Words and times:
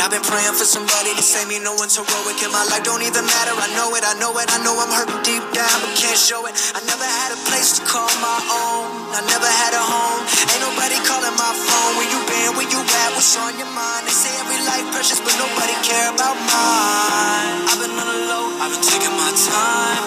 I've 0.00 0.08
been 0.08 0.24
praying 0.24 0.56
for 0.56 0.64
somebody 0.64 1.12
to 1.12 1.20
save 1.20 1.44
me. 1.44 1.60
No 1.60 1.76
one's 1.76 1.92
heroic 1.92 2.40
in 2.40 2.48
my 2.48 2.64
life, 2.72 2.80
don't 2.88 3.04
even 3.04 3.20
matter. 3.20 3.52
I 3.52 3.68
know 3.76 3.92
it, 3.92 4.00
I 4.00 4.16
know 4.16 4.32
it, 4.40 4.48
I 4.48 4.56
know 4.64 4.72
I'm 4.80 4.88
hurting 4.88 5.20
deep 5.20 5.44
down, 5.52 5.76
but 5.84 5.92
can't 5.92 6.16
show 6.16 6.48
it. 6.48 6.56
I 6.72 6.80
never 6.88 7.04
had 7.04 7.36
a 7.36 7.40
place 7.52 7.76
to 7.76 7.84
call 7.84 8.08
my 8.24 8.38
own. 8.48 9.12
I 9.12 9.20
never 9.28 9.44
had 9.44 9.76
a 9.76 9.82
home. 9.84 10.24
Ain't 10.24 10.64
nobody 10.64 10.96
calling 11.04 11.36
my 11.36 11.52
phone. 11.52 11.92
Where 12.00 12.08
you 12.08 12.20
been? 12.24 12.56
Where 12.56 12.64
you 12.64 12.80
at? 12.80 13.12
What's 13.12 13.36
on 13.36 13.52
your 13.60 13.68
mind? 13.76 14.08
They 14.08 14.16
say 14.16 14.32
every 14.40 14.64
life 14.64 14.88
precious, 14.96 15.20
but 15.20 15.36
nobody 15.36 15.76
care 15.84 16.08
about 16.08 16.32
mine. 16.48 17.68
I've 17.68 17.76
been 17.76 17.92
on 17.92 18.08
the 18.08 18.18
low, 18.24 18.44
I've 18.56 18.72
been 18.72 18.84
taking 18.88 19.12
my 19.20 19.32
time. 19.36 20.02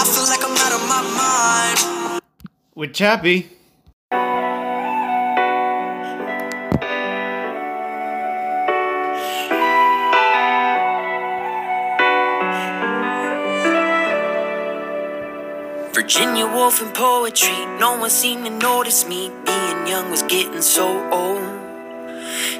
I 0.00 0.04
feel 0.08 0.24
like 0.24 0.40
I'm 0.40 0.56
out 0.56 0.72
of 0.72 0.82
my 0.88 1.02
mind. 1.04 1.78
With 2.72 2.96
Chappie. 2.96 3.57
Virginia 16.08 16.46
Woolf 16.46 16.80
and 16.80 16.94
poetry, 16.94 17.66
no 17.78 17.98
one 17.98 18.08
seemed 18.08 18.46
to 18.46 18.50
notice 18.50 19.06
me. 19.06 19.30
Being 19.44 19.86
young 19.86 20.10
was 20.10 20.22
getting 20.22 20.62
so 20.62 20.88
old. 21.12 21.44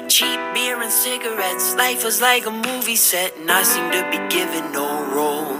Cheap 0.07 0.39
beer 0.53 0.79
and 0.79 0.91
cigarettes, 0.91 1.73
life 1.73 2.05
was 2.05 2.21
like 2.21 2.45
a 2.45 2.51
movie 2.51 2.95
set, 2.95 3.35
and 3.37 3.49
I 3.49 3.63
seemed 3.63 3.91
to 3.93 4.03
be 4.11 4.19
given 4.29 4.71
no 4.71 4.87
role. 5.15 5.57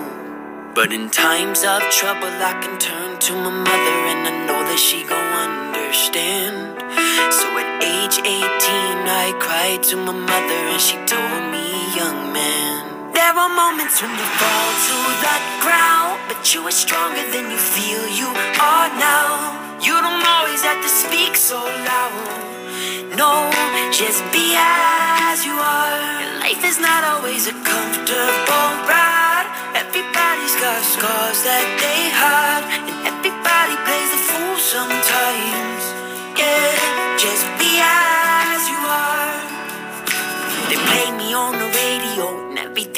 But 0.75 0.93
in 0.93 1.09
times 1.09 1.63
of 1.63 1.81
trouble, 1.89 2.29
I 2.29 2.53
can 2.61 2.77
turn 2.77 3.17
to 3.21 3.33
my 3.33 3.49
mother, 3.49 3.97
and 4.13 4.21
I 4.27 4.45
know 4.45 4.61
that 4.69 4.77
she 4.77 5.01
gon' 5.09 5.33
understand. 5.49 6.77
So 7.33 7.47
at 7.57 7.81
age 7.81 8.19
18, 8.19 8.29
I 8.29 9.33
cried 9.41 9.81
to 9.89 9.95
my 9.97 10.13
mother, 10.13 10.61
and 10.73 10.79
she 10.79 10.97
told 11.09 11.41
me, 11.51 11.97
young 11.97 12.33
man. 12.33 12.58
There 13.19 13.35
are 13.35 13.51
moments 13.51 14.01
when 14.01 14.11
you 14.15 14.29
fall 14.39 14.71
to 14.87 14.97
the 15.19 15.37
ground, 15.59 16.23
but 16.31 16.39
you 16.55 16.63
are 16.63 16.71
stronger 16.71 17.25
than 17.35 17.51
you 17.51 17.59
feel 17.59 17.99
you 18.15 18.31
are 18.31 18.89
now. 18.95 19.59
You 19.83 19.91
don't 19.99 20.23
always 20.23 20.63
have 20.63 20.79
to 20.79 20.87
speak 20.87 21.35
so 21.35 21.59
loud. 21.59 22.15
No, 23.19 23.51
just 23.91 24.23
be 24.31 24.55
as 24.55 25.43
you 25.43 25.51
are. 25.51 26.39
Life 26.39 26.63
is 26.63 26.79
not 26.79 27.03
always 27.03 27.43
a 27.51 27.55
comfortable 27.67 28.71
ride. 28.87 29.47
Everybody's 29.75 30.55
got 30.63 30.79
scars 30.79 31.43
that 31.43 31.67
they 31.83 32.01
hide, 32.15 32.63
and 32.87 32.97
everybody 33.03 33.75
plays 33.83 34.11
the 34.15 34.21
fool 34.31 34.55
sometimes. 34.63 35.83
Yeah, 36.39 37.19
just 37.19 37.43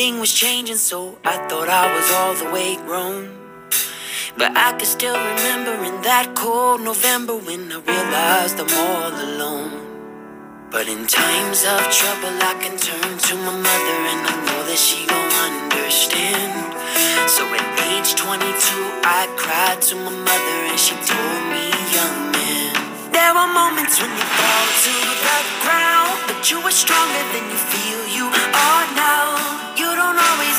everything 0.01 0.19
was 0.19 0.33
changing, 0.33 0.77
so 0.77 1.15
I 1.23 1.37
thought 1.47 1.69
I 1.69 1.85
was 1.93 2.07
all 2.17 2.33
the 2.33 2.49
way 2.51 2.75
grown. 2.87 3.37
But 4.35 4.57
I 4.57 4.73
can 4.73 4.85
still 4.85 5.13
remember 5.13 5.77
in 5.85 6.01
that 6.01 6.33
cold 6.33 6.81
November 6.81 7.35
when 7.37 7.71
I 7.71 7.77
realized 7.85 8.57
I'm 8.57 8.73
all 8.81 9.13
alone. 9.29 9.71
But 10.71 10.87
in 10.87 11.05
times 11.05 11.61
of 11.69 11.81
trouble, 11.93 12.33
I 12.33 12.53
can 12.63 12.75
turn 12.81 13.13
to 13.29 13.33
my 13.45 13.53
mother, 13.53 13.97
and 14.11 14.21
I 14.25 14.35
know 14.41 14.61
that 14.69 14.81
she 14.87 15.05
gon' 15.05 15.33
understand. 15.45 16.73
So 17.29 17.45
at 17.53 17.65
age 17.93 18.17
22, 18.17 19.05
I 19.05 19.29
cried 19.37 19.85
to 19.89 19.95
my 20.01 20.15
mother, 20.29 20.57
and 20.71 20.79
she 20.81 20.97
told 20.97 21.41
me, 21.53 21.69
young 21.93 22.17
man. 22.33 22.73
There 23.13 23.33
are 23.37 23.51
moments 23.53 24.01
when 24.01 24.09
you 24.09 24.27
fall 24.33 24.65
to 24.81 24.93
the 25.13 25.41
ground, 25.61 26.17
but 26.25 26.49
you 26.49 26.57
are 26.57 26.73
stronger 26.73 27.23
than 27.37 27.45
you 27.53 27.59
feel 27.69 27.99
you 28.17 28.25
are 28.33 28.85
now. 28.97 29.20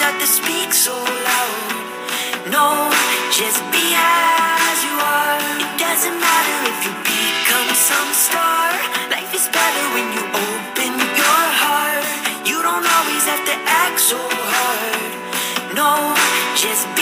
Have 0.02 0.18
to 0.18 0.26
speak 0.26 0.72
so 0.74 0.94
loud. 0.98 2.50
No, 2.50 2.90
just 3.30 3.62
be 3.70 3.86
as 3.94 4.78
you 4.82 4.94
are. 4.98 5.38
It 5.62 5.78
doesn't 5.78 6.18
matter 6.18 6.58
if 6.72 6.78
you 6.82 6.92
become 7.06 7.70
some 7.70 8.10
star. 8.10 8.66
Life 9.14 9.32
is 9.32 9.46
better 9.46 9.84
when 9.94 10.06
you 10.16 10.22
open 10.26 10.92
your 10.98 11.42
heart. 11.62 12.02
You 12.42 12.58
don't 12.66 12.82
always 12.82 13.24
have 13.30 13.44
to 13.46 13.56
act 13.62 14.00
so 14.00 14.18
hard. 14.18 15.12
No, 15.78 15.90
just 16.58 16.84
be 16.98 17.01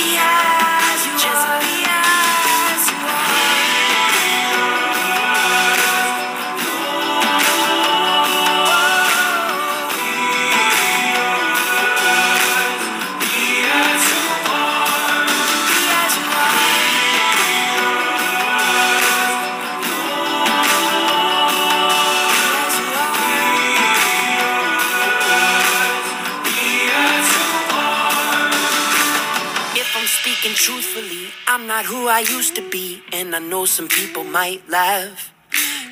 I'm 31.60 31.66
not 31.66 31.84
who 31.84 32.08
I 32.08 32.20
used 32.20 32.56
to 32.56 32.66
be, 32.70 33.02
and 33.12 33.36
I 33.36 33.38
know 33.38 33.66
some 33.66 33.86
people 33.86 34.24
might 34.24 34.66
laugh. 34.70 35.30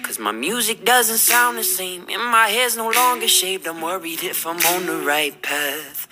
Cause 0.03 0.19
my 0.19 0.33
music 0.33 0.83
doesn't 0.83 1.19
sound 1.19 1.59
the 1.59 1.63
same, 1.63 2.07
and 2.09 2.25
my 2.33 2.49
hair's 2.49 2.79
no 2.79 2.89
longer 2.89 3.29
shaved. 3.29 3.67
I'm 3.69 3.83
worried 3.83 4.25
if 4.25 4.47
I'm 4.47 4.57
on 4.57 4.87
the 4.87 4.97
right 5.05 5.37
path. 5.43 6.09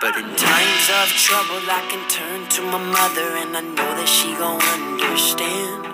But 0.00 0.16
in 0.16 0.26
times 0.34 0.86
of 0.98 1.06
trouble, 1.22 1.62
I 1.70 1.86
can 1.88 2.02
turn 2.10 2.48
to 2.48 2.62
my 2.62 2.82
mother, 2.82 3.28
and 3.38 3.56
I 3.56 3.60
know 3.60 3.94
that 3.94 4.08
she 4.08 4.34
gon' 4.42 4.60
understand. 4.74 5.86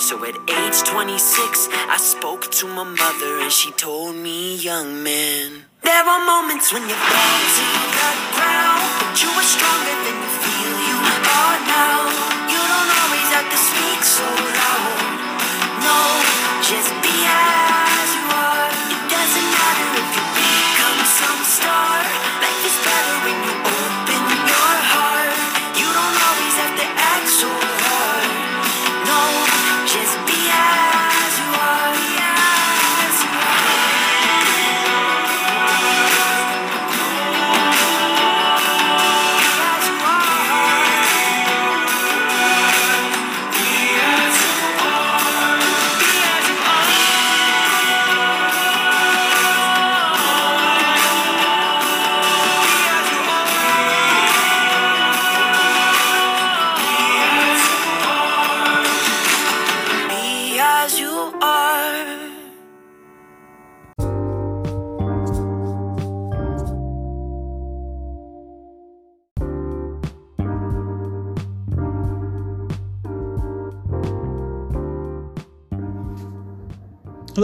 So 0.00 0.16
at 0.24 0.36
age 0.48 0.80
26, 0.88 1.68
I 1.70 1.98
spoke 1.98 2.50
to 2.50 2.66
my 2.66 2.84
mother, 2.84 3.44
and 3.44 3.52
she 3.52 3.72
told 3.72 4.16
me, 4.16 4.56
young 4.56 5.02
man. 5.02 5.66
There 5.82 6.02
are 6.02 6.24
moments 6.24 6.72
when 6.72 6.88
you 6.88 6.96
fall 6.96 7.40
to 7.60 7.64
the 7.76 8.16
ground, 8.40 8.88
but 9.04 9.20
you 9.20 9.28
are 9.36 9.48
stronger 9.52 9.96
than 10.00 10.16
you 10.16 10.32
feel 10.40 10.72
you 10.88 10.96
are 10.96 11.60
now. 11.68 12.27
Speak 14.00 14.04
so 14.04 14.57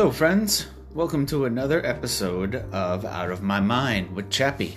Hello, 0.05 0.13
friends. 0.13 0.67
Welcome 0.93 1.25
to 1.29 1.47
another 1.47 1.83
episode 1.87 2.57
of 2.75 3.07
Out 3.07 3.31
of 3.31 3.41
My 3.41 3.59
Mind 3.59 4.15
with 4.15 4.29
Chappie. 4.29 4.77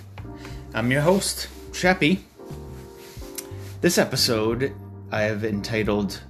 I'm 0.72 0.90
your 0.90 1.02
host, 1.02 1.48
Chappie. 1.70 2.24
This 3.82 3.98
episode 3.98 4.72
I 5.12 5.24
have 5.24 5.44
entitled 5.44 6.22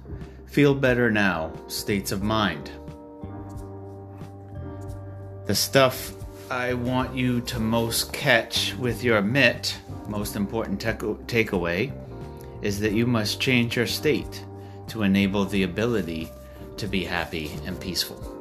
Feel 0.47 0.75
Better 0.75 1.09
Now 1.09 1.53
States 1.69 2.11
of 2.11 2.23
Mind. 2.23 2.71
The 5.45 5.55
stuff 5.55 6.13
I 6.51 6.73
want 6.73 7.15
you 7.15 7.39
to 7.39 7.57
most 7.57 8.11
catch 8.11 8.75
with 8.75 9.01
your 9.01 9.21
mitt, 9.21 9.77
most 10.09 10.35
important 10.35 10.81
tech- 10.81 10.99
takeaway, 10.99 11.93
is 12.61 12.81
that 12.81 12.91
you 12.91 13.07
must 13.07 13.39
change 13.39 13.77
your 13.77 13.87
state 13.87 14.43
to 14.89 15.03
enable 15.03 15.45
the 15.45 15.63
ability 15.63 16.29
to 16.75 16.85
be 16.85 17.05
happy 17.05 17.49
and 17.65 17.79
peaceful. 17.79 18.38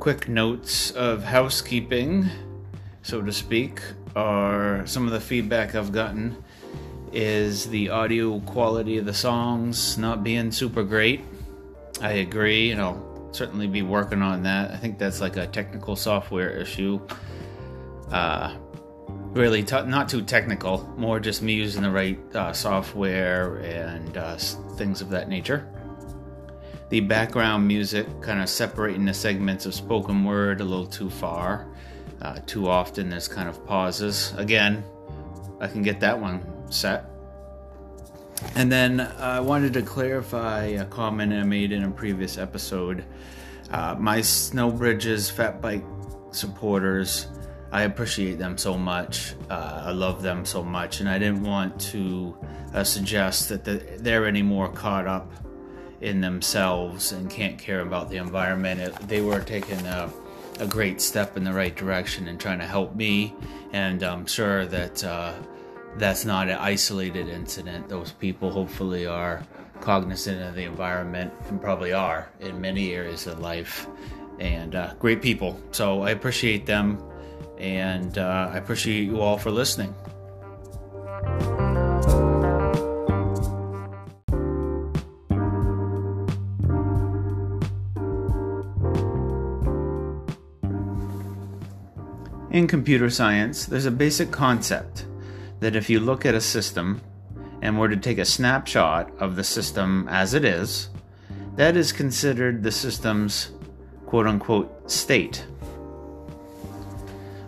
Quick 0.00 0.30
notes 0.30 0.90
of 0.92 1.22
housekeeping, 1.22 2.26
so 3.02 3.20
to 3.20 3.30
speak, 3.30 3.82
are 4.16 4.84
some 4.86 5.04
of 5.04 5.12
the 5.12 5.20
feedback 5.20 5.74
I've 5.74 5.92
gotten 5.92 6.42
is 7.12 7.68
the 7.68 7.90
audio 7.90 8.40
quality 8.40 8.96
of 8.96 9.04
the 9.04 9.12
songs 9.12 9.98
not 9.98 10.24
being 10.24 10.50
super 10.50 10.82
great. 10.84 11.20
I 12.00 12.12
agree, 12.12 12.70
and 12.70 12.80
I'll 12.80 13.28
certainly 13.32 13.66
be 13.66 13.82
working 13.82 14.22
on 14.22 14.42
that. 14.44 14.70
I 14.70 14.78
think 14.78 14.98
that's 14.98 15.20
like 15.20 15.36
a 15.36 15.46
technical 15.46 15.96
software 15.96 16.48
issue. 16.48 16.98
Uh, 18.10 18.56
really, 19.32 19.62
t- 19.62 19.82
not 19.82 20.08
too 20.08 20.22
technical, 20.22 20.92
more 20.96 21.20
just 21.20 21.42
me 21.42 21.52
using 21.52 21.82
the 21.82 21.90
right 21.90 22.18
uh, 22.34 22.54
software 22.54 23.56
and 23.58 24.16
uh, 24.16 24.38
things 24.38 25.02
of 25.02 25.10
that 25.10 25.28
nature. 25.28 25.68
The 26.90 26.98
background 26.98 27.68
music 27.68 28.06
kind 28.20 28.42
of 28.42 28.48
separating 28.48 29.04
the 29.04 29.14
segments 29.14 29.64
of 29.64 29.74
spoken 29.74 30.24
word 30.24 30.60
a 30.60 30.64
little 30.64 30.86
too 30.86 31.08
far. 31.08 31.68
Uh, 32.20 32.40
too 32.46 32.68
often 32.68 33.08
there's 33.08 33.28
kind 33.28 33.48
of 33.48 33.64
pauses. 33.64 34.34
Again, 34.36 34.82
I 35.60 35.68
can 35.68 35.82
get 35.82 36.00
that 36.00 36.18
one 36.18 36.42
set. 36.68 37.04
And 38.56 38.72
then 38.72 39.00
I 39.00 39.38
wanted 39.38 39.72
to 39.74 39.82
clarify 39.82 40.64
a 40.64 40.84
comment 40.84 41.32
I 41.32 41.44
made 41.44 41.70
in 41.70 41.84
a 41.84 41.90
previous 41.90 42.38
episode. 42.38 43.04
Uh, 43.70 43.94
my 43.96 44.20
Snow 44.20 44.72
Bridges 44.72 45.30
Fat 45.30 45.62
Bike 45.62 45.84
supporters, 46.32 47.28
I 47.70 47.82
appreciate 47.82 48.38
them 48.38 48.58
so 48.58 48.76
much. 48.76 49.34
Uh, 49.48 49.84
I 49.86 49.92
love 49.92 50.22
them 50.22 50.44
so 50.44 50.64
much, 50.64 50.98
and 50.98 51.08
I 51.08 51.20
didn't 51.20 51.44
want 51.44 51.80
to 51.92 52.36
uh, 52.74 52.82
suggest 52.82 53.48
that 53.50 53.64
the, 53.64 53.80
they're 53.98 54.26
any 54.26 54.42
more 54.42 54.68
caught 54.72 55.06
up 55.06 55.30
in 56.00 56.20
themselves 56.20 57.12
and 57.12 57.30
can't 57.30 57.58
care 57.58 57.80
about 57.80 58.10
the 58.10 58.16
environment. 58.16 58.80
It, 58.80 58.94
they 59.08 59.20
were 59.20 59.40
taking 59.40 59.84
a, 59.86 60.10
a, 60.58 60.66
great 60.66 61.00
step 61.00 61.36
in 61.36 61.44
the 61.44 61.52
right 61.52 61.74
direction 61.74 62.28
and 62.28 62.40
trying 62.40 62.58
to 62.58 62.66
help 62.66 62.94
me, 62.94 63.34
and 63.72 64.02
I'm 64.02 64.26
sure 64.26 64.66
that 64.66 65.04
uh, 65.04 65.34
that's 65.96 66.24
not 66.24 66.48
an 66.48 66.56
isolated 66.56 67.28
incident. 67.28 67.88
Those 67.88 68.12
people 68.12 68.50
hopefully 68.50 69.06
are 69.06 69.44
cognizant 69.80 70.42
of 70.42 70.54
the 70.54 70.64
environment 70.64 71.32
and 71.48 71.60
probably 71.60 71.92
are 71.92 72.30
in 72.40 72.60
many 72.60 72.94
areas 72.94 73.26
of 73.26 73.40
life 73.40 73.86
and 74.38 74.74
uh, 74.74 74.94
great 74.94 75.22
people. 75.22 75.60
So 75.70 76.02
I 76.02 76.10
appreciate 76.10 76.66
them 76.66 77.02
and 77.58 78.16
uh, 78.18 78.50
I 78.52 78.56
appreciate 78.56 79.04
you 79.04 79.20
all 79.20 79.38
for 79.38 79.50
listening. 79.50 79.94
In 92.60 92.66
computer 92.66 93.08
science, 93.08 93.64
there's 93.64 93.86
a 93.86 93.90
basic 93.90 94.30
concept 94.30 95.06
that 95.60 95.74
if 95.74 95.88
you 95.88 95.98
look 95.98 96.26
at 96.26 96.34
a 96.34 96.42
system 96.42 97.00
and 97.62 97.78
were 97.78 97.88
to 97.88 97.96
take 97.96 98.18
a 98.18 98.24
snapshot 98.26 99.10
of 99.18 99.34
the 99.34 99.42
system 99.42 100.06
as 100.10 100.34
it 100.34 100.44
is, 100.44 100.90
that 101.56 101.74
is 101.74 101.90
considered 101.90 102.62
the 102.62 102.70
system's 102.70 103.52
quote 104.04 104.26
unquote 104.26 104.90
state. 104.90 105.46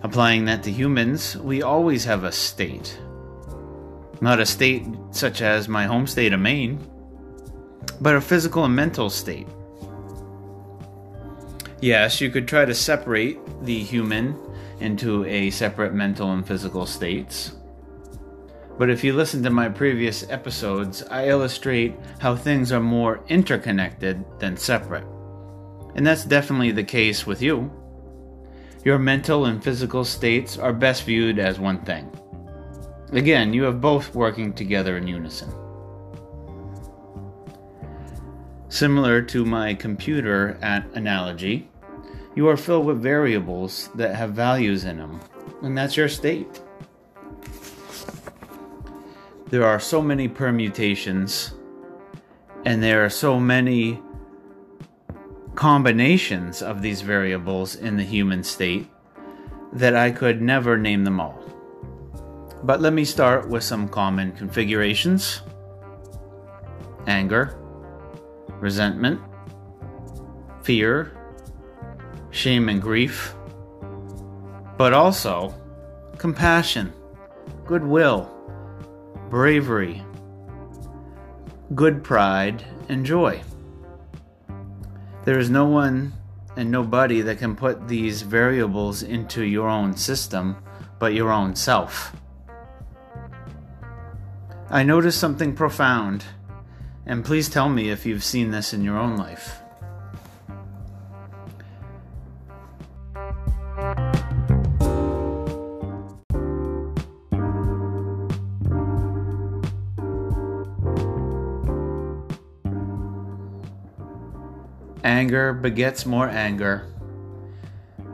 Applying 0.03 0.47
that 0.47 0.63
to 0.63 0.71
humans, 0.71 1.37
we 1.37 1.61
always 1.61 2.07
have 2.07 2.25
a 2.25 2.33
state. 2.33 2.99
Not 4.23 4.41
a 4.41 4.47
state 4.47 4.87
such 5.11 5.43
as 5.43 5.69
my 5.69 5.85
home 5.85 6.07
state 6.07 6.33
of 6.33 6.41
Maine, 6.41 6.79
but 8.01 8.17
a 8.17 8.21
physical 8.23 8.65
and 8.65 8.75
mental 8.75 9.11
state. 9.11 9.47
Yes, 11.83 12.19
you 12.23 12.31
could 12.31 12.49
try 12.49 12.65
to 12.65 12.75
separate 12.75 13.39
the 13.61 13.79
human 13.79 14.39
into 14.83 15.25
a 15.25 15.51
separate 15.51 15.95
mental 15.95 16.33
and 16.33 16.47
physical 16.47 16.85
states. 16.85 17.53
But 18.79 18.91
if 18.91 19.05
you 19.05 19.13
listen 19.13 19.43
to 19.45 19.51
my 19.51 19.69
previous 19.69 20.29
episodes, 20.29 21.03
I 21.05 21.29
illustrate 21.29 21.95
how 22.19 22.35
things 22.35 22.73
are 22.73 22.81
more 22.81 23.23
interconnected 23.29 24.25
than 24.39 24.57
separate. 24.57 25.07
And 25.95 26.07
that's 26.07 26.25
definitely 26.25 26.73
the 26.73 26.85
case 26.85 27.27
with 27.27 27.43
you. 27.43 27.71
Your 28.85 28.99
mental 28.99 29.45
and 29.45 29.63
physical 29.63 30.05
states 30.05 30.59
are 30.59 30.73
best 30.73 31.05
viewed 31.05 31.39
as 31.39 31.61
one 31.61 31.85
thing. 31.85 32.11
Again, 33.13 33.53
you 33.53 33.63
have 33.65 33.81
both 33.81 34.15
working 34.15 34.53
together 34.53 34.97
in 34.97 35.07
unison. 35.07 35.53
Similar 38.69 39.21
to 39.23 39.45
my 39.45 39.75
computer 39.75 40.59
analogy, 40.95 41.69
you 42.35 42.49
are 42.49 42.57
filled 42.57 42.87
with 42.87 43.03
variables 43.03 43.89
that 43.95 44.15
have 44.15 44.31
values 44.33 44.85
in 44.85 44.99
them, 44.99 45.21
and 45.63 45.77
that's 45.77 45.97
your 45.97 46.09
state 46.09 46.61
there 49.53 49.67
are 49.67 49.79
so 49.79 50.01
many 50.01 50.29
permutations 50.29 51.53
and 52.65 52.83
there 52.83 53.05
are 53.05 53.11
so 53.11 53.39
many 53.39 54.01
combinations 55.55 56.63
of 56.63 56.81
these 56.81 57.03
variables 57.03 57.77
in 57.77 57.99
the 57.99 58.03
human 58.03 58.43
state 58.43 58.89
that 59.75 59.95
I 59.95 60.11
could 60.11 60.41
never 60.41 60.79
name 60.79 61.05
them 61.05 61.21
all. 61.21 61.39
But 62.63 62.81
let 62.81 62.95
me 62.95 63.05
start 63.05 63.47
with 63.47 63.63
some 63.63 63.91
common 63.91 64.33
configurations 64.33 65.43
anger, 67.07 67.59
resentment, 68.59 69.21
fear, 70.63 71.13
shame 72.33 72.69
and 72.69 72.83
grief, 72.83 73.35
but 74.77 74.93
also 74.93 75.55
compassion, 76.19 76.93
goodwill 77.65 78.29
bravery, 79.31 80.03
good 81.75 82.05
pride, 82.05 82.63
and 82.91 83.07
joy. 83.07 83.41
There 85.25 85.39
is 85.39 85.49
no 85.49 85.65
one 85.65 86.13
and 86.55 86.71
nobody 86.71 87.23
that 87.23 87.39
can 87.39 87.57
put 87.57 87.89
these 87.89 88.21
variables 88.21 89.03
into 89.03 89.43
your 89.45 89.71
own 89.71 89.97
system 89.97 90.57
but 90.99 91.15
your 91.15 91.33
own 91.33 91.57
self. 91.57 92.15
I 94.69 94.83
noticed 94.83 95.19
something 95.19 95.55
profound, 95.55 96.25
and 97.07 97.25
please 97.25 97.49
tell 97.49 97.71
me 97.71 97.89
if 97.89 98.05
you've 98.05 98.23
seen 98.23 98.51
this 98.51 98.75
in 98.75 98.85
your 98.85 98.99
own 98.99 99.17
life. 99.17 99.62
Anger 115.33 115.55
begets 115.55 116.05
more 116.05 116.29
anger. 116.29 116.93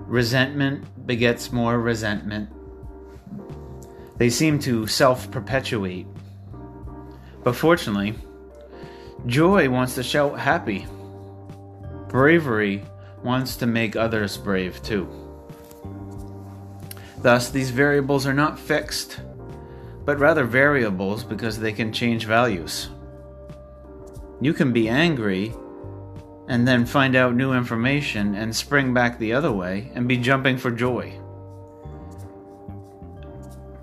Resentment 0.06 1.04
begets 1.04 1.50
more 1.50 1.80
resentment. 1.80 2.48
They 4.18 4.30
seem 4.30 4.60
to 4.60 4.86
self 4.86 5.28
perpetuate. 5.32 6.06
But 7.42 7.56
fortunately, 7.56 8.14
joy 9.26 9.68
wants 9.68 9.96
to 9.96 10.04
shout 10.04 10.38
happy. 10.38 10.86
Bravery 12.06 12.84
wants 13.24 13.56
to 13.56 13.66
make 13.66 13.96
others 13.96 14.36
brave 14.36 14.80
too. 14.84 15.08
Thus, 17.20 17.50
these 17.50 17.70
variables 17.70 18.28
are 18.28 18.32
not 18.32 18.60
fixed, 18.60 19.18
but 20.04 20.20
rather 20.20 20.44
variables 20.44 21.24
because 21.24 21.58
they 21.58 21.72
can 21.72 21.92
change 21.92 22.26
values. 22.26 22.90
You 24.40 24.54
can 24.54 24.72
be 24.72 24.88
angry 24.88 25.52
and 26.48 26.66
then 26.66 26.86
find 26.86 27.14
out 27.14 27.34
new 27.34 27.52
information 27.52 28.34
and 28.34 28.56
spring 28.56 28.94
back 28.94 29.18
the 29.18 29.34
other 29.34 29.52
way 29.52 29.92
and 29.94 30.08
be 30.08 30.16
jumping 30.16 30.56
for 30.56 30.70
joy. 30.70 31.12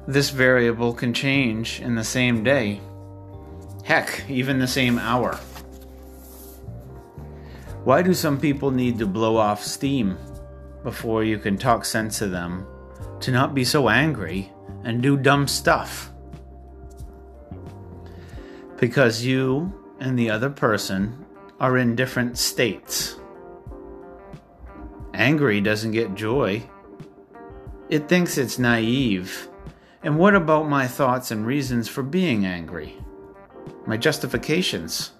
This 0.08 0.32
variable 0.32 0.94
can 0.94 1.14
change 1.14 1.80
in 1.80 1.96
the 1.96 2.04
same 2.04 2.44
day, 2.44 2.82
heck, 3.84 4.24
even 4.28 4.60
the 4.60 4.68
same 4.68 5.00
hour. 5.00 5.36
Why 7.84 8.02
do 8.02 8.16
some 8.16 8.40
people 8.40 8.72
need 8.72 8.98
to 8.98 9.06
blow 9.06 9.38
off 9.38 9.64
steam 9.64 10.18
before 10.84 11.24
you 11.24 11.38
can 11.38 11.58
talk 11.58 11.86
sense 11.86 12.18
to 12.20 12.28
them 12.28 12.66
to 13.20 13.32
not 13.32 13.54
be 13.54 13.64
so 13.64 13.90
angry 13.90 14.52
and 14.84 15.04
do 15.04 15.18
dumb 15.18 15.48
stuff? 15.48 16.12
Because 18.78 19.24
you 19.24 19.72
and 20.00 20.18
the 20.18 20.32
other 20.32 20.50
person 20.50 21.25
are 21.60 21.78
in 21.78 21.96
different 21.96 22.38
states. 22.38 23.18
Angry 25.14 25.62
doesn't 25.62 25.92
get 25.92 26.16
joy. 26.16 26.68
It 27.90 28.10
thinks 28.10 28.38
it's 28.38 28.60
naive. 28.60 29.48
And 30.04 30.20
what 30.20 30.36
about 30.36 30.68
my 30.68 30.88
thoughts 30.88 31.32
and 31.32 31.46
reasons 31.46 31.88
for 31.88 32.04
being 32.04 32.46
angry? 32.46 32.98
My 33.86 33.98
justifications? 33.98 35.12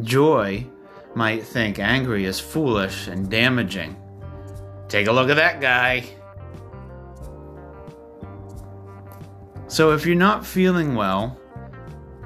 Joy 0.00 0.66
might 1.14 1.44
think 1.44 1.78
angry 1.78 2.24
is 2.24 2.40
foolish 2.40 3.06
and 3.06 3.30
damaging. 3.30 3.96
Take 4.88 5.06
a 5.06 5.12
look 5.12 5.30
at 5.30 5.36
that 5.36 5.60
guy. 5.60 6.04
So, 9.68 9.92
if 9.92 10.06
you're 10.06 10.14
not 10.14 10.46
feeling 10.46 10.94
well, 10.94 11.40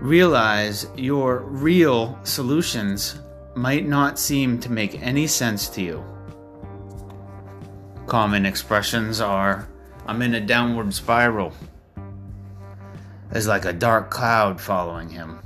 realize 0.00 0.86
your 0.96 1.40
real 1.40 2.18
solutions 2.22 3.20
might 3.54 3.86
not 3.86 4.18
seem 4.18 4.58
to 4.58 4.72
make 4.72 5.02
any 5.02 5.26
sense 5.26 5.68
to 5.68 5.82
you. 5.82 6.04
Common 8.06 8.46
expressions 8.46 9.20
are 9.20 9.68
I'm 10.06 10.22
in 10.22 10.34
a 10.34 10.40
downward 10.40 10.94
spiral. 10.94 11.52
There's 13.30 13.46
like 13.46 13.66
a 13.66 13.72
dark 13.72 14.10
cloud 14.10 14.60
following 14.60 15.10
him. 15.10 15.38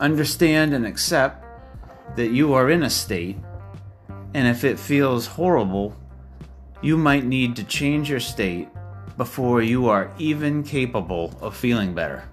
Understand 0.00 0.74
and 0.74 0.84
accept 0.84 1.44
that 2.16 2.32
you 2.32 2.54
are 2.54 2.70
in 2.70 2.82
a 2.82 2.90
state, 2.90 3.36
and 4.34 4.48
if 4.48 4.64
it 4.64 4.78
feels 4.78 5.26
horrible, 5.26 5.96
you 6.82 6.98
might 6.98 7.24
need 7.24 7.56
to 7.56 7.64
change 7.64 8.10
your 8.10 8.20
state 8.20 8.68
before 9.16 9.62
you 9.62 9.88
are 9.88 10.12
even 10.18 10.62
capable 10.62 11.36
of 11.40 11.56
feeling 11.56 11.94
better. 11.94 12.24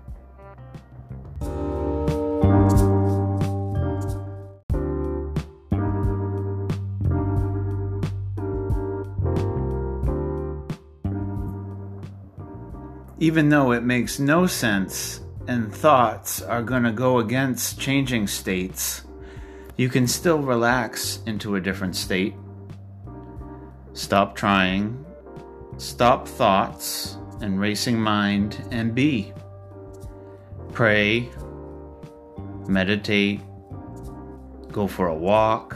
Even 13.19 13.47
though 13.47 13.71
it 13.71 13.83
makes 13.83 14.19
no 14.19 14.45
sense 14.45 15.21
and 15.47 15.73
thoughts 15.73 16.41
are 16.41 16.61
going 16.61 16.83
to 16.83 16.91
go 16.91 17.19
against 17.19 17.79
changing 17.79 18.27
states, 18.27 19.03
you 19.77 19.87
can 19.87 20.07
still 20.07 20.39
relax 20.39 21.19
into 21.25 21.55
a 21.55 21.61
different 21.61 21.95
state. 21.95 22.35
Stop 23.93 24.35
trying, 24.35 25.02
stop 25.83 26.27
thoughts 26.27 27.17
and 27.41 27.59
racing 27.59 27.99
mind, 27.99 28.65
and 28.71 28.95
be. 28.95 29.33
Pray, 30.71 31.29
meditate, 32.67 33.41
go 34.71 34.87
for 34.87 35.07
a 35.07 35.15
walk, 35.15 35.75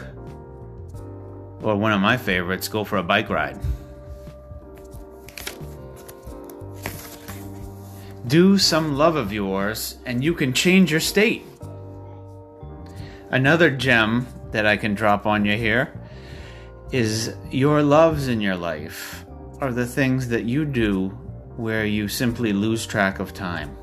or 1.62 1.76
one 1.76 1.92
of 1.92 2.00
my 2.00 2.16
favorites, 2.16 2.70
go 2.70 2.86
for 2.86 2.98
a 2.98 3.04
bike 3.04 3.30
ride. 3.30 3.60
Do 8.28 8.58
some 8.58 8.98
love 8.98 9.16
of 9.16 9.34
yours, 9.34 9.98
and 10.06 10.24
you 10.24 10.34
can 10.34 10.54
change 10.54 10.90
your 10.90 11.00
state. 11.02 11.46
Another 13.30 13.70
gem 13.70 14.26
that 14.52 14.66
I 14.66 14.78
can 14.78 14.94
drop 14.94 15.26
on 15.26 15.44
you 15.44 15.58
here 15.58 15.94
is 16.94 17.36
your 17.52 17.84
loves 17.84 18.30
in 18.30 18.40
your 18.40 18.56
life 18.56 19.27
are 19.60 19.74
the 19.74 19.86
things 19.86 20.28
that 20.28 20.46
you 20.46 20.66
do 20.66 21.10
where 21.56 21.86
you 21.86 22.08
simply 22.08 22.54
lose 22.54 22.86
track 22.86 23.20
of 23.20 23.34
time. 23.34 23.76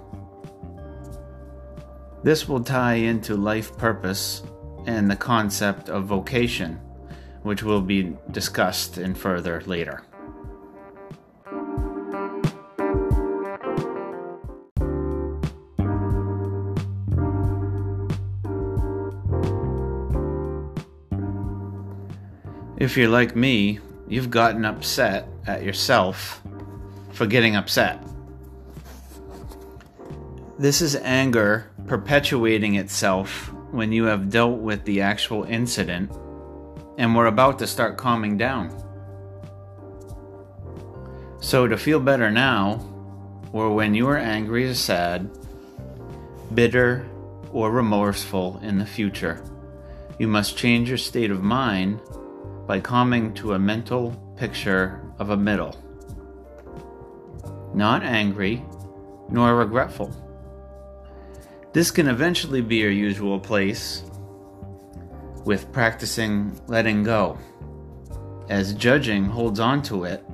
This 2.22 2.48
will 2.48 2.62
tie 2.62 2.94
into 2.94 3.36
life 3.36 3.76
purpose 3.76 4.42
and 4.86 5.10
the 5.10 5.16
concept 5.16 5.88
of 5.88 6.04
vocation, 6.04 6.76
which 7.42 7.62
will 7.62 7.80
be 7.80 8.16
discussed 8.30 8.98
in 8.98 9.14
further 9.14 9.62
later. 9.66 10.04
If 22.76 22.96
you're 22.96 23.08
like 23.08 23.34
me, 23.34 23.80
you've 24.08 24.30
gotten 24.30 24.64
upset 24.64 25.26
at 25.46 25.62
yourself 25.62 26.42
for 27.12 27.26
getting 27.26 27.56
upset. 27.56 28.02
This 30.58 30.80
is 30.80 30.96
anger 30.96 31.70
perpetuating 31.86 32.76
itself 32.76 33.52
when 33.70 33.92
you 33.92 34.04
have 34.04 34.30
dealt 34.30 34.60
with 34.60 34.84
the 34.84 35.00
actual 35.00 35.44
incident 35.44 36.10
and 36.96 37.14
we're 37.14 37.26
about 37.26 37.58
to 37.58 37.66
start 37.66 37.96
calming 37.96 38.36
down. 38.36 38.70
So, 41.40 41.66
to 41.66 41.76
feel 41.76 42.00
better 42.00 42.30
now, 42.30 42.80
or 43.52 43.74
when 43.74 43.94
you 43.94 44.08
are 44.08 44.16
angry 44.16 44.68
or 44.68 44.74
sad, 44.74 45.30
bitter, 46.54 47.06
or 47.52 47.70
remorseful 47.70 48.60
in 48.62 48.78
the 48.78 48.86
future, 48.86 49.44
you 50.18 50.26
must 50.26 50.56
change 50.56 50.88
your 50.88 50.98
state 50.98 51.30
of 51.30 51.42
mind 51.42 52.00
by 52.66 52.80
coming 52.80 53.34
to 53.34 53.52
a 53.54 53.58
mental 53.58 54.12
picture 54.36 55.00
of 55.18 55.30
a 55.30 55.36
middle. 55.36 55.76
Not 57.74 58.02
angry, 58.02 58.64
nor 59.28 59.56
regretful. 59.56 60.12
This 61.72 61.90
can 61.90 62.08
eventually 62.08 62.60
be 62.60 62.76
your 62.76 62.90
usual 62.90 63.40
place 63.40 64.04
with 65.44 65.72
practicing 65.72 66.58
letting 66.68 67.02
go, 67.02 67.38
as 68.48 68.74
judging 68.74 69.24
holds 69.24 69.60
on 69.60 69.82
to 69.82 70.04
it, 70.04 70.24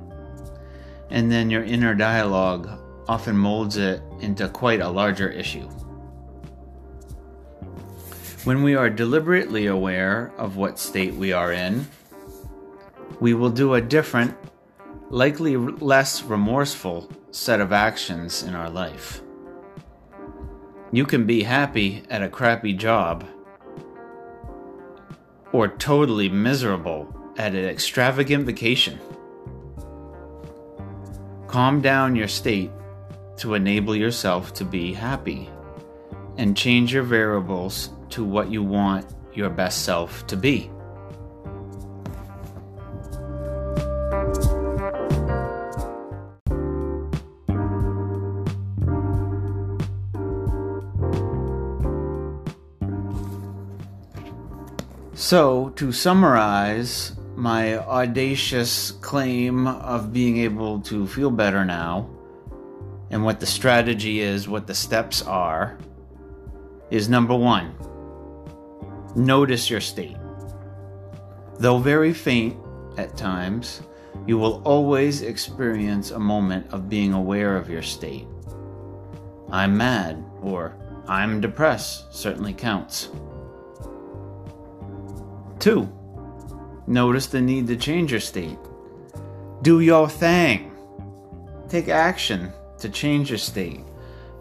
and 1.09 1.31
then 1.31 1.49
your 1.49 1.63
inner 1.63 1.95
dialogue 1.95 2.69
often 3.07 3.35
molds 3.35 3.75
it 3.75 4.01
into 4.21 4.47
quite 4.47 4.79
a 4.79 4.87
larger 4.87 5.29
issue. 5.29 5.67
When 8.43 8.63
we 8.63 8.75
are 8.75 8.89
deliberately 8.89 9.67
aware 9.67 10.31
of 10.37 10.55
what 10.55 10.79
state 10.79 11.13
we 11.13 11.33
are 11.33 11.51
in, 11.51 11.85
we 13.21 13.35
will 13.35 13.51
do 13.51 13.75
a 13.75 13.81
different, 13.81 14.35
likely 15.11 15.55
less 15.55 16.23
remorseful 16.23 17.07
set 17.29 17.61
of 17.61 17.71
actions 17.71 18.41
in 18.41 18.55
our 18.55 18.69
life. 18.69 19.21
You 20.91 21.05
can 21.05 21.25
be 21.25 21.43
happy 21.43 22.03
at 22.09 22.23
a 22.23 22.27
crappy 22.27 22.73
job 22.73 23.23
or 25.53 25.67
totally 25.67 26.29
miserable 26.29 27.15
at 27.37 27.53
an 27.53 27.65
extravagant 27.65 28.45
vacation. 28.47 28.99
Calm 31.45 31.79
down 31.79 32.15
your 32.15 32.27
state 32.27 32.71
to 33.37 33.53
enable 33.53 33.95
yourself 33.95 34.51
to 34.55 34.65
be 34.65 34.93
happy 34.93 35.47
and 36.37 36.57
change 36.57 36.91
your 36.91 37.03
variables 37.03 37.91
to 38.09 38.23
what 38.23 38.49
you 38.49 38.63
want 38.63 39.05
your 39.33 39.49
best 39.49 39.85
self 39.85 40.25
to 40.25 40.35
be. 40.35 40.70
So, 55.31 55.69
to 55.77 55.93
summarize 55.93 57.13
my 57.37 57.77
audacious 57.77 58.91
claim 58.91 59.65
of 59.65 60.11
being 60.11 60.39
able 60.39 60.81
to 60.81 61.07
feel 61.07 61.31
better 61.31 61.63
now, 61.63 62.09
and 63.11 63.23
what 63.23 63.39
the 63.39 63.45
strategy 63.45 64.19
is, 64.19 64.49
what 64.49 64.67
the 64.67 64.75
steps 64.75 65.21
are, 65.21 65.77
is 66.89 67.07
number 67.07 67.33
one 67.33 67.73
notice 69.15 69.69
your 69.69 69.79
state. 69.79 70.17
Though 71.59 71.77
very 71.77 72.13
faint 72.13 72.57
at 72.97 73.15
times, 73.15 73.83
you 74.27 74.37
will 74.37 74.61
always 74.65 75.21
experience 75.21 76.11
a 76.11 76.19
moment 76.19 76.67
of 76.73 76.89
being 76.89 77.13
aware 77.13 77.55
of 77.55 77.69
your 77.69 77.83
state. 77.83 78.27
I'm 79.49 79.77
mad 79.77 80.21
or 80.41 80.75
I'm 81.07 81.39
depressed 81.39 82.13
certainly 82.13 82.51
counts. 82.53 83.07
Two, 85.61 85.87
notice 86.87 87.27
the 87.27 87.39
need 87.39 87.67
to 87.67 87.75
change 87.75 88.09
your 88.09 88.19
state. 88.19 88.57
Do 89.61 89.81
your 89.81 90.09
thing. 90.09 90.71
Take 91.69 91.87
action 91.87 92.51
to 92.79 92.89
change 92.89 93.29
your 93.29 93.37
state 93.37 93.81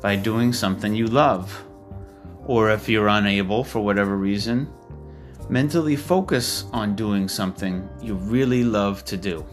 by 0.00 0.16
doing 0.16 0.54
something 0.54 0.94
you 0.94 1.06
love. 1.06 1.62
Or 2.46 2.70
if 2.70 2.88
you're 2.88 3.08
unable 3.08 3.64
for 3.64 3.80
whatever 3.80 4.16
reason, 4.16 4.66
mentally 5.50 5.94
focus 5.94 6.64
on 6.72 6.96
doing 6.96 7.28
something 7.28 7.86
you 8.00 8.14
really 8.14 8.64
love 8.64 9.04
to 9.04 9.18
do. 9.18 9.44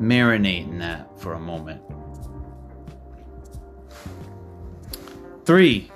Marinate 0.00 0.68
in 0.68 0.78
that 0.78 1.16
for 1.20 1.34
a 1.34 1.38
moment. 1.38 1.80
Three, 5.44 5.92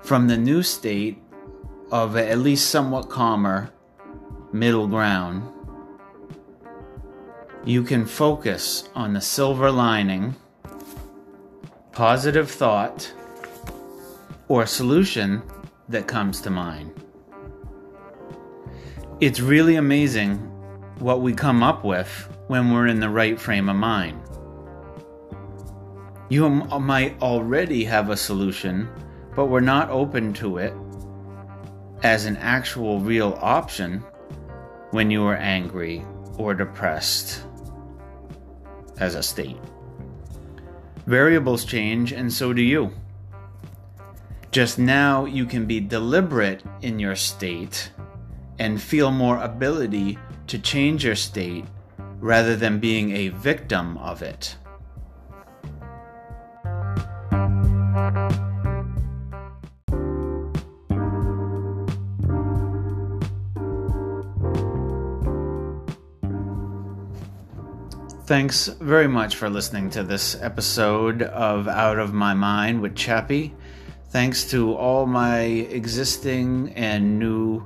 from 0.00 0.28
the 0.28 0.36
new 0.36 0.62
state, 0.62 1.20
of 1.90 2.16
at 2.16 2.38
least 2.38 2.70
somewhat 2.70 3.08
calmer 3.08 3.72
middle 4.52 4.86
ground, 4.86 5.42
you 7.64 7.82
can 7.82 8.06
focus 8.06 8.88
on 8.94 9.12
the 9.12 9.20
silver 9.20 9.70
lining, 9.70 10.34
positive 11.92 12.50
thought, 12.50 13.12
or 14.48 14.66
solution 14.66 15.42
that 15.88 16.06
comes 16.06 16.40
to 16.42 16.50
mind. 16.50 16.92
It's 19.20 19.40
really 19.40 19.76
amazing 19.76 20.36
what 20.98 21.20
we 21.20 21.34
come 21.34 21.62
up 21.62 21.84
with 21.84 22.08
when 22.46 22.72
we're 22.72 22.86
in 22.86 23.00
the 23.00 23.08
right 23.08 23.38
frame 23.38 23.68
of 23.68 23.76
mind. 23.76 24.20
You 26.28 26.48
might 26.48 27.20
already 27.20 27.84
have 27.84 28.10
a 28.10 28.16
solution, 28.16 28.88
but 29.34 29.46
we're 29.46 29.60
not 29.60 29.90
open 29.90 30.32
to 30.34 30.58
it 30.58 30.74
as 32.02 32.26
an 32.26 32.36
actual 32.36 33.00
real 33.00 33.38
option 33.40 34.02
when 34.90 35.10
you 35.10 35.24
are 35.24 35.36
angry 35.36 36.04
or 36.36 36.54
depressed 36.54 37.42
as 38.98 39.14
a 39.14 39.22
state. 39.22 39.58
Variables 41.06 41.64
change, 41.64 42.12
and 42.12 42.32
so 42.32 42.52
do 42.52 42.62
you. 42.62 42.92
Just 44.50 44.78
now, 44.78 45.24
you 45.24 45.46
can 45.46 45.66
be 45.66 45.80
deliberate 45.80 46.62
in 46.82 46.98
your 46.98 47.16
state 47.16 47.90
and 48.58 48.80
feel 48.80 49.10
more 49.10 49.38
ability 49.42 50.18
to 50.46 50.58
change 50.58 51.04
your 51.04 51.14
state 51.14 51.64
rather 52.18 52.56
than 52.56 52.80
being 52.80 53.12
a 53.12 53.28
victim 53.28 53.96
of 53.98 54.22
it. 54.22 54.56
Thanks 68.28 68.66
very 68.66 69.08
much 69.08 69.36
for 69.36 69.48
listening 69.48 69.88
to 69.88 70.02
this 70.02 70.36
episode 70.42 71.22
of 71.22 71.66
Out 71.66 71.98
of 71.98 72.12
My 72.12 72.34
Mind 72.34 72.82
with 72.82 72.94
Chappie. 72.94 73.54
Thanks 74.10 74.44
to 74.50 74.74
all 74.74 75.06
my 75.06 75.40
existing 75.40 76.74
and 76.74 77.18
new 77.18 77.64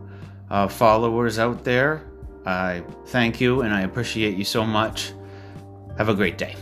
uh, 0.51 0.69
followers 0.69 1.41
out 1.41 1.65
there. 1.65 2.05
I 2.47 2.85
thank 3.07 3.41
you 3.41 3.63
and 3.63 3.75
I 3.75 3.81
appreciate 3.81 4.37
you 4.37 4.45
so 4.45 4.65
much. 4.65 5.13
Have 5.99 6.09
a 6.09 6.15
great 6.15 6.39
day. 6.39 6.55